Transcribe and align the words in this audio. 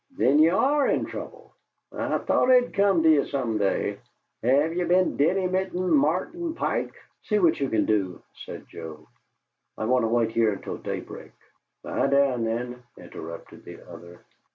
"Then 0.17 0.39
ye 0.39 0.49
ARE 0.49 0.87
in 0.87 1.05
trouble! 1.05 1.53
I 1.91 2.17
thought 2.17 2.49
it 2.49 2.71
'd 2.71 2.73
come 2.73 3.03
to 3.03 3.09
ye 3.11 3.23
some 3.29 3.59
day! 3.59 3.99
Have 4.41 4.73
ye 4.73 4.83
been 4.83 5.15
dinnymitin' 5.15 5.91
Martin 5.91 6.55
Pike?" 6.55 6.95
"See 7.21 7.37
what 7.37 7.59
you 7.59 7.69
can 7.69 7.85
do," 7.85 8.19
said 8.47 8.65
Joe. 8.67 9.07
"I 9.77 9.85
want 9.85 10.01
to 10.01 10.07
wait 10.07 10.31
here 10.31 10.53
until 10.53 10.77
daybreak." 10.77 11.33
"Lie 11.83 12.07
down, 12.07 12.45
then," 12.45 12.81
interrupted 12.97 13.63
the 13.63 13.87
other. 13.93 14.25